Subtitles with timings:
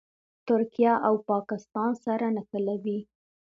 [0.47, 2.99] ترکیه او پاکستان سره نښلوي.